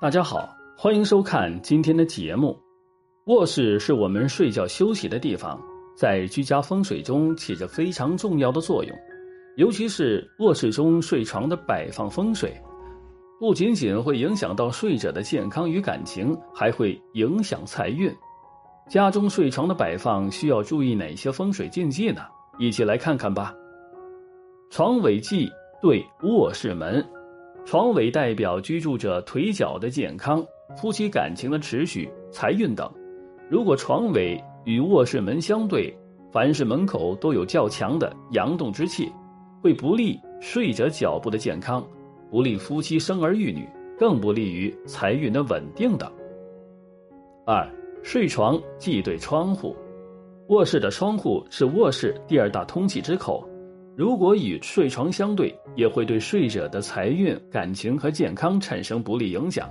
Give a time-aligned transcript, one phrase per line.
[0.00, 2.56] 大家好，欢迎收看今天的节目。
[3.24, 5.60] 卧室是我们睡觉休息的地方，
[5.96, 8.96] 在居家风水中起着非常重要的作用。
[9.56, 12.56] 尤其是卧室中睡床的摆放风水，
[13.40, 18.08] 不仅仅会影响到睡者的健康与感情，还会影响财运。
[18.88, 22.20] 家中睡床的摆放需要注意哪些风水禁忌呢？
[22.60, 23.52] 一起来看看吧。
[24.70, 25.50] 床尾忌
[25.82, 27.04] 对卧室门。
[27.70, 30.42] 床尾代表居住者腿脚的健康、
[30.74, 32.90] 夫妻感情的持续、财运等。
[33.50, 35.94] 如果床尾与卧室门相对，
[36.32, 39.12] 凡是门口都有较强的阳动之气，
[39.60, 41.86] 会不利睡者脚部的健康，
[42.30, 46.10] 不利夫妻生儿育女，更不利于财运的稳定等。
[47.44, 47.70] 二，
[48.02, 49.76] 睡床忌对窗户。
[50.46, 53.46] 卧室的窗户是卧室第二大通气之口。
[53.98, 59.68] 如果与睡床相对，也会对睡者的财运、感情和健康产生不利影响。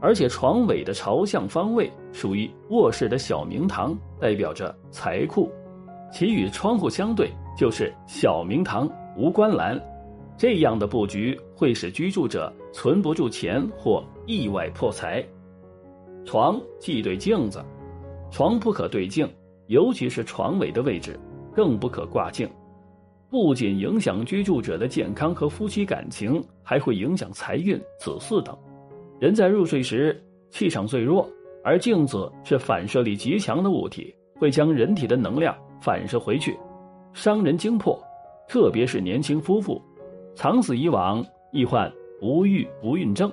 [0.00, 5.50] 而且床尾的朝向方位属于卧室的小明堂，代表着财库；
[6.12, 9.76] 其与窗户相对就是小明堂无关栏。
[10.38, 15.20] 这样的布局会使居住者存不住钱或意外破财。
[16.24, 17.60] 床忌对镜子，
[18.30, 19.28] 床不可对镜，
[19.66, 21.18] 尤其是床尾的位置，
[21.52, 22.48] 更不可挂镜。
[23.34, 28.56] 不仅影响居住者的健康和夫妻感情，还会影响财运、子嗣等。
[29.18, 31.28] 人在入睡时气场最弱，
[31.64, 36.56] 而镜子是反射力极强的物体，会将人体的能量反射回去，
[37.12, 38.00] 伤人精魄。
[38.46, 39.82] 特别是年轻夫妇，
[40.36, 43.28] 长此以往易患无欲不孕症。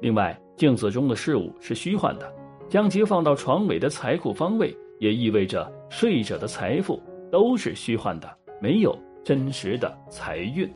[0.00, 2.34] 另外，镜子中的事物是虚幻的，
[2.66, 6.98] 将其放到床尾的财库方位，也意味着睡者的财富
[7.30, 8.98] 都是虚幻的，没有。
[9.28, 10.66] 真实的财运。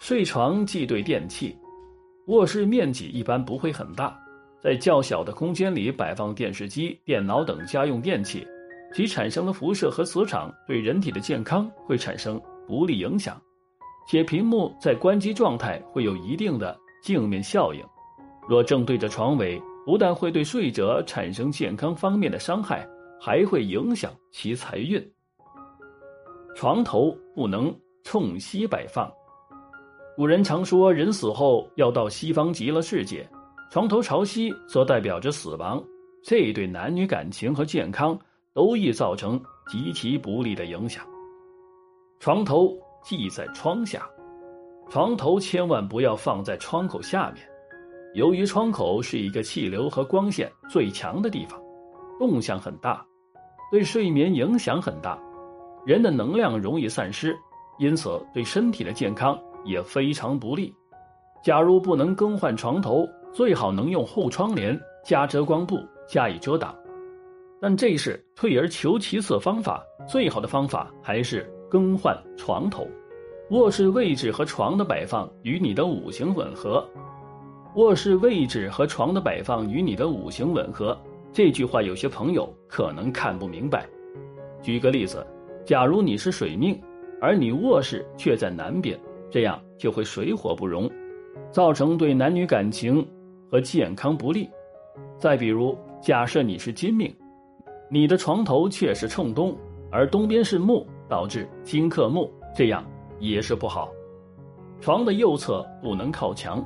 [0.00, 1.54] 睡床忌对电器，
[2.28, 4.18] 卧室面积一般不会很大，
[4.62, 8.46] 在较小的空间里摆放电视机、电脑等家用电器，
[8.94, 13.38] 其产生的辐射和磁场对人体的健康会产生不利影响，
[14.08, 17.84] 且屏幕在关机状态会有一定的镜面效应。
[18.48, 22.88] 若正对着床尾，不但会对睡者产生健康方面的伤害，
[23.20, 25.06] 还会影响其财运。
[26.54, 29.10] 床头不能冲西摆放。
[30.16, 33.28] 古人常说，人死后要到西方极乐世界，
[33.70, 35.82] 床头朝西则代表着死亡，
[36.22, 38.16] 这对男女感情和健康
[38.52, 41.04] 都易造成极其不利的影响。
[42.20, 42.72] 床头
[43.02, 44.08] 忌在窗下，
[44.88, 47.44] 床头千万不要放在窗口下面，
[48.14, 51.60] 由于窗口是一个气流和光线最强的地方，
[52.20, 53.04] 动向很大，
[53.72, 55.18] 对睡眠影响很大。
[55.86, 57.36] 人的能量容易散失，
[57.78, 60.72] 因此对身体的健康也非常不利。
[61.42, 65.78] 假如不能更换床头，最好能用厚窗帘加遮光布
[66.08, 66.74] 加以遮挡。
[67.60, 72.86] 但这是退而求其次方法，最好的方法还是更换床头。
[73.50, 76.82] 卧室位置和床的摆放与你的五行吻合。
[77.74, 80.98] 卧室位置和床的摆放与你的五行吻合，
[81.30, 83.86] 这句话有些朋友可能看不明白。
[84.62, 85.26] 举个例子。
[85.64, 86.78] 假如你是水命，
[87.22, 88.98] 而你卧室却在南边，
[89.30, 90.90] 这样就会水火不容，
[91.50, 93.06] 造成对男女感情
[93.50, 94.48] 和健康不利。
[95.18, 97.10] 再比如，假设你是金命，
[97.88, 99.56] 你的床头却是冲东，
[99.90, 102.84] 而东边是木，导致金克木，这样
[103.18, 103.90] 也是不好。
[104.80, 106.62] 床的右侧不能靠墙，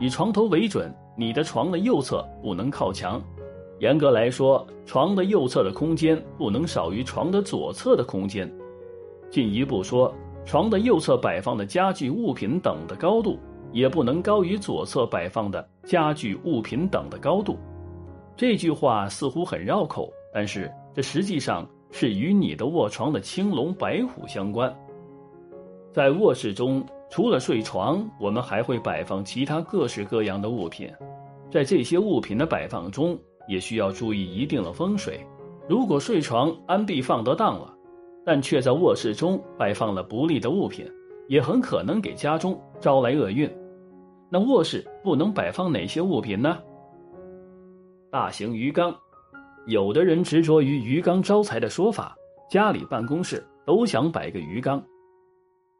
[0.00, 3.22] 以床头为准，你的床的右侧不能靠墙。
[3.82, 8.48] 严格来说，床的右侧的空间不能少于床的左侧的空间。
[9.28, 13.36] 进一步说，床的右侧摆放的家具物品等的高度，
[13.72, 17.58] 也不能高于左侧摆放的家具物品等的高度。
[18.36, 24.72] 这句话似乎很绕口，但是这实际上是与你的卧床的青龙白虎相关。
[25.90, 30.88] 在卧室中，除了睡床，我们还会摆放其他各式各样的物品，
[31.50, 33.18] 在这些物品的摆放中。
[33.48, 35.20] 也需要注意一定的风水。
[35.68, 37.72] 如果睡床安避放得当了，
[38.24, 40.86] 但却在卧室中摆放了不利的物品，
[41.28, 43.50] 也很可能给家中招来厄运。
[44.28, 46.58] 那卧室不能摆放哪些物品呢？
[48.10, 48.94] 大型鱼缸，
[49.66, 52.16] 有的人执着于鱼缸招财的说法，
[52.50, 54.82] 家里办公室都想摆个鱼缸，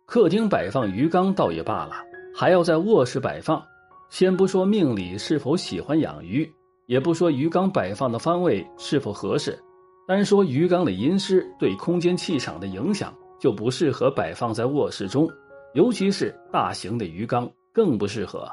[0.07, 1.95] 客厅摆放鱼缸倒也罢了，
[2.35, 3.63] 还要在卧室摆放。
[4.11, 6.51] 先不说命里是否喜欢养鱼。
[6.87, 9.59] 也不说鱼缸摆放的方位是否合适，
[10.07, 15.29] 单说鱼缸的阴湿对空间气场的影响，就不适合摆放在卧室中，
[15.75, 18.47] 尤其是大型的鱼缸更不适合。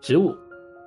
[0.00, 0.34] 植物，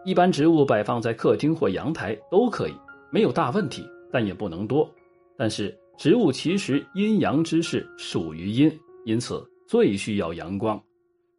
[0.03, 2.73] 一般植物摆放在客厅或阳台都可以，
[3.09, 4.89] 没有大问题，但也不能多。
[5.37, 8.71] 但是植物其实阴阳之势属于阴，
[9.05, 10.81] 因此最需要阳光。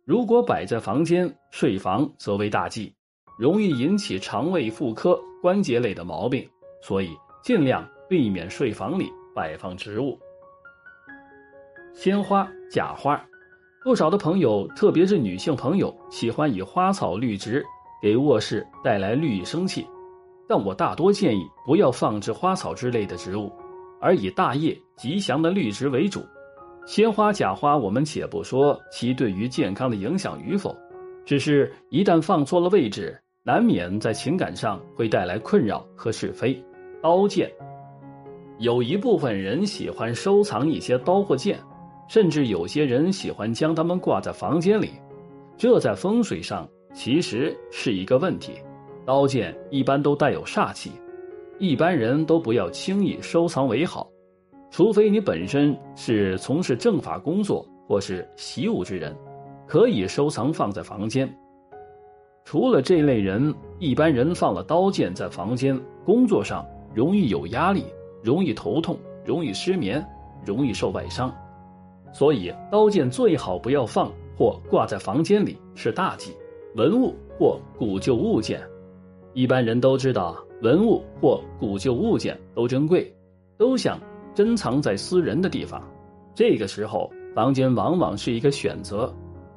[0.04, 2.94] 如果摆在房间、睡房，则为大忌，
[3.38, 6.48] 容易引起肠胃、妇科、关节类的毛病，
[6.82, 7.10] 所以
[7.42, 10.18] 尽量避免睡房里摆放植物。
[11.94, 13.22] 鲜花、假花，
[13.84, 17.64] 不少的朋友，特别是女性朋友，喜欢以花草绿植
[18.02, 19.86] 给卧室带来绿意生气，
[20.48, 23.52] 但我大多建议不要放置花草之类的植物，
[24.00, 26.24] 而以大叶、吉祥的绿植为主。
[26.86, 30.76] 鲜花、假花，我们且不说其对于健康的影响与否，
[31.24, 36.60] 只是一旦放错了位置，难免在情感上会带来困扰和是非。
[37.00, 37.48] 刀剑，
[38.58, 41.56] 有一部分人喜欢收藏一些刀或剑，
[42.08, 44.90] 甚至有些人喜欢将它们挂在房间里，
[45.56, 48.54] 这在风水上其实是一个问题。
[49.04, 50.90] 刀剑一般都带有煞气，
[51.60, 54.10] 一般人都不要轻易收藏为好。
[54.72, 59.16] 除非你本身是从事政法工作或是习武之人，
[59.68, 61.32] 可以收藏放在房间。
[62.46, 66.64] 除了这类人，一般人放了刀剑在房间，工作上
[66.94, 67.82] 容易有压力，
[68.22, 70.00] 容易头痛，容易失眠，
[70.44, 71.34] 容易受外伤。
[72.12, 76.36] 所以刀剑最好不要放或挂在房间里，是大忌。
[76.76, 78.62] 文物或古旧物件，
[79.34, 83.12] 一般人都知道，文物或古旧物件都珍贵，
[83.58, 83.98] 都想。
[84.36, 85.82] 珍藏在私人的地方，
[86.32, 89.12] 这个时候房间往往是一个选择。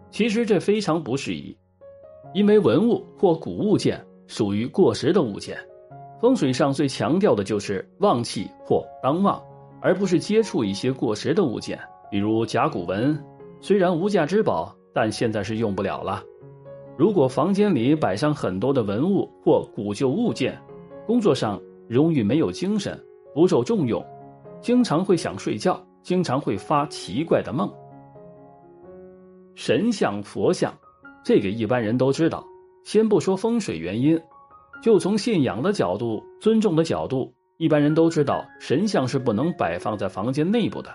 [0.10, 1.56] 其实这非常不适宜，
[2.34, 5.58] 因为文物或古物件属于过时的物件，
[6.22, 9.42] 风水上最强调的就是旺气或当旺，
[9.82, 11.80] 而不是接触一些过时的物件，
[12.12, 13.18] 比如甲骨文。
[13.62, 16.24] 虽然无价之宝，但现在是用不了了。
[16.98, 20.58] 如果房间里摆上很多的文物或古旧物件，
[21.08, 22.98] 工作上容易没有精神，
[23.34, 24.06] 不受重用。
[24.62, 27.70] 经常会想睡觉，经常会发奇怪的梦。
[29.56, 30.74] 神像、佛像，
[31.24, 32.46] 这个一般人都知道。
[32.84, 34.20] 先不说风水原因，
[34.82, 40.90] 就从信仰的角度、尊重的角度，一般人都知道，神像是不能摆放在房间内部的，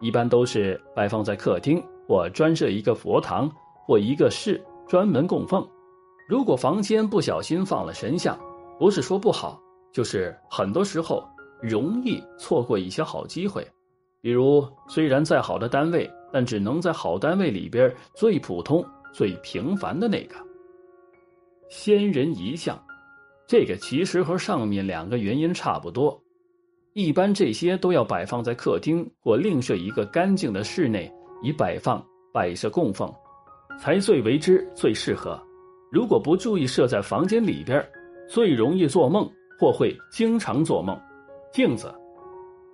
[0.00, 3.50] 一般都是摆放在客厅或专设一个佛堂
[3.86, 5.66] 或一个室专门供奉。
[6.28, 8.38] 如果房间不小心放了神像，
[8.78, 9.60] 不是说不好，
[9.92, 11.22] 就是很多时候。
[11.60, 13.66] 容易错过一些好机会，
[14.20, 18.80] 比如虽然再好的单位，但只能在好单位里边最普通、
[19.12, 20.36] 最平凡的那个。
[21.68, 22.82] 仙人遗像，
[23.46, 26.18] 这个其实和上面两个原因差不多。
[26.94, 31.12] 一般这些都要摆放在客厅或另设一个干净的室内，
[31.42, 33.12] 以摆放、摆设供奉，
[33.78, 35.40] 才最为之最适合。
[35.92, 37.86] 如果不注意设在房间里边，
[38.28, 40.98] 最容易做梦或会经常做梦。
[41.52, 41.94] 镜子，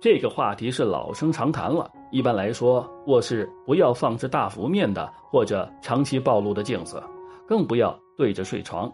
[0.01, 1.89] 这个话题是老生常谈了。
[2.15, 7.03] 一般来说，卧室不要放置大幅面的或者长期暴露的镜子，
[7.45, 8.89] 更不要对着睡床。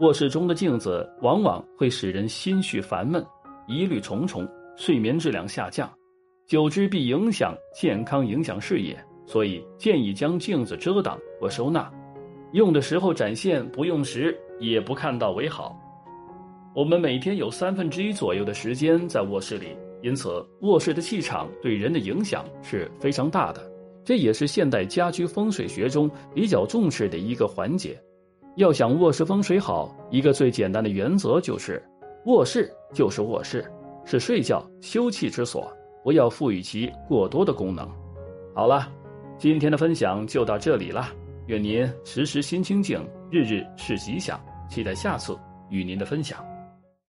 [0.00, 3.24] 卧室中的镜子往往会使人心绪烦闷、
[3.66, 4.46] 疑虑重重，
[4.76, 5.90] 睡眠质量下降，
[6.46, 8.94] 久之必影响健康，影响事业。
[9.24, 11.90] 所以建议将镜子遮挡或收纳，
[12.52, 15.74] 用的时候展现，不用时也不看到为好。
[16.74, 19.68] 我们每天有三分之一左右的时间在卧室里，
[20.02, 23.70] 因此卧室的气场对人的影响是非常大的。
[24.04, 28.00] 这也是现代家居风水学中比较重视的一个环节。
[28.56, 31.82] 要想卧室风水好，一个最简单的原则就是：
[32.26, 33.64] 卧室就是卧室，
[34.04, 35.70] 是睡觉休憩之所，
[36.02, 37.88] 不要赋予其过多的功能。
[38.54, 38.88] 好了，
[39.38, 41.08] 今天的分享就到这里了。
[41.46, 44.40] 愿您时时心清静，日日是吉祥。
[44.68, 45.36] 期待下次
[45.68, 46.49] 与您的分享。